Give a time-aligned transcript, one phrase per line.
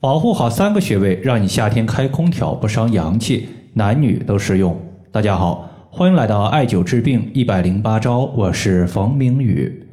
[0.00, 4.80] 保护好三个穴位，让你夏天开空调不伤阳气，男女都适用。
[5.10, 9.88] 大家好，欢迎来到艾灸治病一百零八招，我是冯明宇。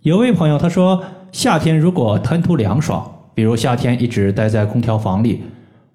[0.00, 5.44] 有位朋友他说，夏天如果贪图凉爽，比如夏天一直待在空调房里，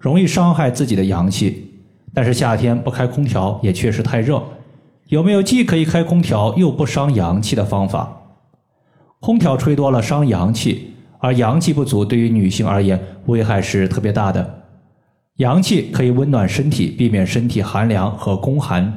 [0.00, 1.74] 容易伤害自己的阳气。
[2.12, 4.42] 但是夏天不开空调也确实太热，
[5.10, 8.20] 有没有既可以开空调又不伤阳气的方法？
[9.20, 10.94] 空调吹多了伤阳气。
[11.18, 14.62] 而阳气不足对于女性而言危害是特别大的。
[15.36, 18.92] 阳气可以温暖身体，避免身体寒凉和宫寒。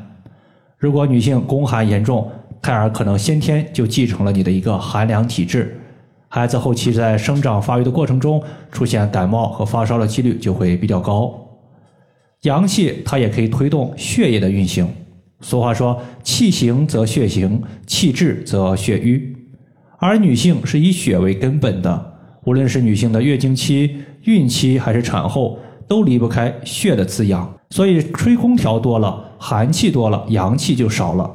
[0.77, 2.31] 如果女性宫寒严重，
[2.61, 5.79] 胎儿可能先天就继承了你的一个寒凉体质，
[6.27, 11.39] 孩子后期在生长发育的过程中出现感冒和发烧的几率就会比较高。
[12.41, 14.87] 阳气它也可以推动血液的运行。
[15.41, 19.35] 俗话说：“气行则血行，气滞则血瘀。”
[19.97, 22.10] 而女性是以血为根本的。
[22.45, 27.51] 无论是女性的月经期、孕期还是产后，都离不开血的滋养。
[27.69, 31.31] 所以吹空调多了，寒气多了，阳气就少了。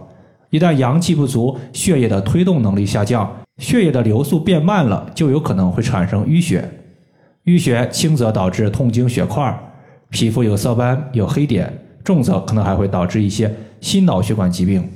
[0.51, 6.69] 一旦阳气不足，血液的推动能力下降，血液的流速变慢了，就有可能会产生淤血。
[7.45, 9.59] 淤血轻则导致痛经血块，
[10.11, 11.67] 皮肤有色斑、有黑点；
[12.05, 14.87] 重则可能还会导致一些心脑血管疾病。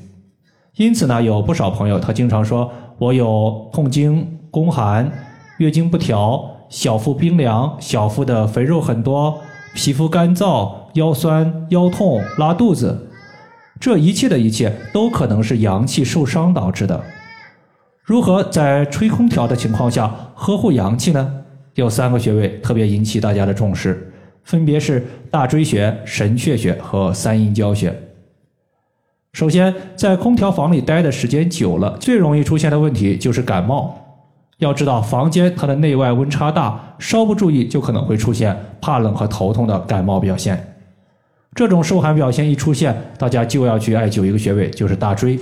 [0.76, 5.10] 因此呢，有不少朋友他经常说：“我有痛经、宫寒。”
[5.60, 9.38] 月经不调，小腹冰凉，小腹的肥肉很多，
[9.74, 13.10] 皮肤干燥，腰酸腰痛，拉肚子，
[13.78, 17.04] 这一切的一切都可能是阳气受伤导致的。
[18.02, 21.30] 如何在吹空调的情况下呵护阳气呢？
[21.74, 24.10] 有三个穴位特别引起大家的重视，
[24.42, 27.94] 分别是大椎穴、神阙穴和三阴交穴。
[29.34, 34.06] 首先，在空调房里待的时间久了，最容易出现的问题就是感冒。
[34.60, 40.74] 要知道，房间它的内外温差大，稍不注意就可能会出现怕冷和头痛的感冒表现。
[41.54, 45.38] 这种受寒表现一出现，大家就要去艾灸一个穴位，就是大椎。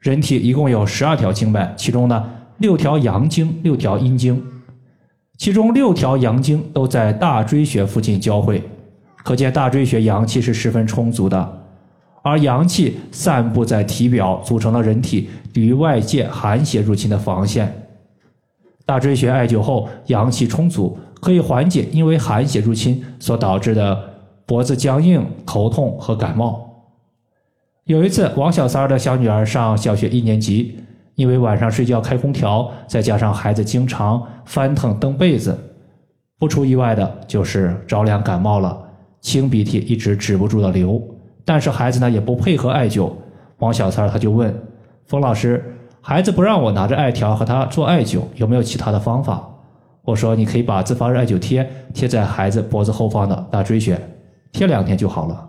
[0.00, 2.24] 人体一共有十二条经脉，其中呢
[2.58, 4.40] 六条阳经，六条阴经，
[5.38, 8.62] 其中六条阳经都在大椎穴附近交汇，
[9.24, 11.60] 可见大椎穴阳气是十分充足的。
[12.22, 17.74] 而阳气散布在体表，组成了人体抵御外界寒邪入侵的防线。
[18.86, 23.98] 大椎穴艾灸后，阳气充足，可以缓解因为寒邪入侵所导致的
[24.44, 26.70] 脖子僵硬、头痛和感冒。
[27.84, 30.78] 有一次，王小三儿的小女儿上小学一年级，
[31.14, 35.58] 因为晚上睡觉开空调，再加上孩子经常翻腾蹬被子，
[36.38, 38.78] 不出意外的就是着凉感冒了，
[39.22, 41.02] 清鼻涕一直止不住的流。
[41.44, 43.10] 但是孩子呢也不配合艾灸，
[43.58, 44.54] 王小三儿他就问
[45.06, 45.70] 冯老师。
[46.06, 49.42] 孩子不让我拿着艾条和他做艾灸，有没有其他的方法？
[50.02, 53.98] 我说你可以把自发热艾灸贴贴在孩子脖子后方的大椎穴，
[54.52, 55.48] 贴两天就好了。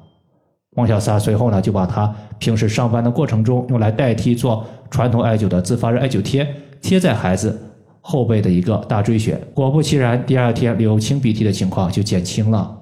[0.78, 6.48] 王小三随后呢就把他平时上班的过程中用来代替做传统艾灸的自发热艾灸贴
[6.82, 7.62] 贴在孩子
[8.00, 12.74] 后背的一个大椎穴，果不其然，第二天流清鼻涕的情况就减轻了。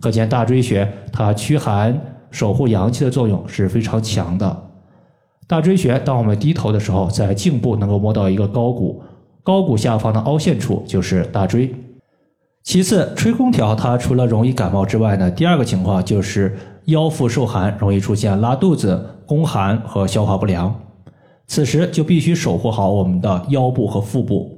[0.00, 1.94] 可见大椎穴它驱寒
[2.30, 4.62] 守护阳气的作用是非常强的。
[5.48, 9.02] 大椎穴，当我们低头的时候，在颈部能够摸到一个高骨，
[9.42, 11.74] 高骨下方的凹陷处就是大椎。
[12.62, 16.54] 其次，吹空调它除了容易感冒之外呢，第二个情况就是
[16.84, 20.78] 腰腹受寒，容易出现拉肚子、宫寒和消化不良。
[21.46, 24.54] 此时就必须守护好我们的腰部和腹部。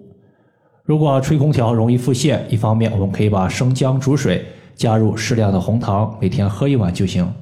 [0.82, 7.32] 如果吹空调容易腹泻，一方面我们可以把生姜煮水，加入适量的红糖，每天喝一碗就行。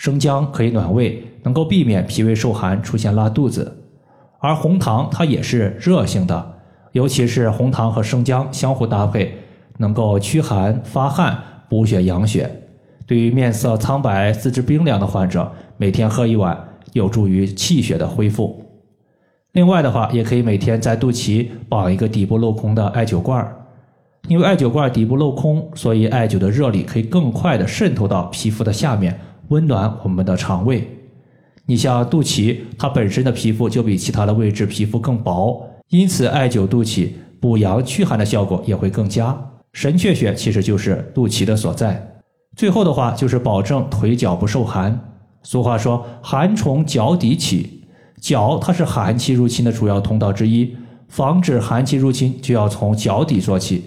[0.00, 3.84] 生姜可以暖胃，能够避免脾胃受寒出现拉肚子，
[4.38, 6.54] 而红糖它也是热性的，
[6.92, 9.34] 尤其是红糖和生姜相互搭配，
[9.76, 12.50] 能够驱寒发汗、补血养血。
[13.06, 16.58] 对于面色苍白、四肢冰凉的患者，每天喝一碗，
[16.94, 18.64] 有助于气血的恢复。
[19.52, 23.54] 另外的话，也可以每天在肚脐绑一个底部镂空的艾灸罐儿，
[24.28, 29.20] 因为艾灸罐底部镂空，所以艾灸的热力可以更快的渗透到皮肤的下面。
[29.50, 30.88] 温暖我们的肠胃。
[31.66, 37.10] 你像肚脐，它本身的皮肤就比其他的位置皮肤更薄，因此艾灸肚脐
[37.40, 39.36] 补阳驱寒的效果也会更佳。
[39.72, 42.20] 神阙穴其实就是肚脐的所在。
[42.56, 44.98] 最后的话就是保证腿脚不受寒。
[45.42, 47.84] 俗话说寒从脚底起，
[48.20, 50.76] 脚它是寒气入侵的主要通道之一，
[51.08, 53.84] 防止寒气入侵就要从脚底做起。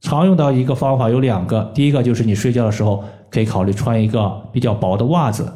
[0.00, 3.02] 常用到一个方法有两个，第一个就是你睡觉的时候。
[3.30, 5.52] 可以考虑穿一个比较薄的袜子。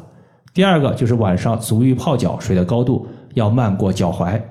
[0.53, 4.41] 第二个就是晚上足浴泡脚，水的高度要漫过脚踝。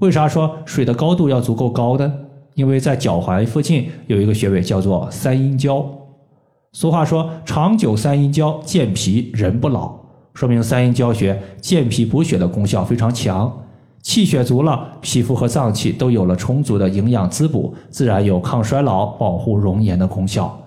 [0.00, 2.12] 为啥说水的高度要足够高呢？
[2.54, 5.84] 因为在脚踝附近有一个穴位叫做三阴交。
[6.72, 9.94] 俗话说“长久三阴交，健脾人不老”，
[10.34, 13.50] 说明三阴交穴健脾补血的功效非常强。
[14.02, 20.58] 气血足了，皮肤和脏器都有了充足的营养滋补，自然有抗衰老、保护容颜的功效。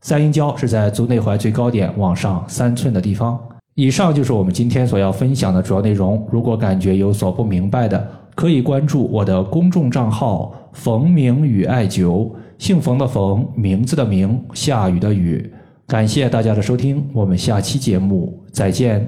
[0.00, 3.38] 三阴交是在足内踝最高点往上三寸的地方。
[3.74, 6.26] 以上就是我们今天所要分享的主要内容。
[6.32, 15.52] 如果感觉有所不明白的，可以关注我的公众账号“冯明宇艾灸”，姓冯的冯，名字的名，下雨的雨。
[15.86, 19.06] 感谢大家的收听，我们下期节目再见。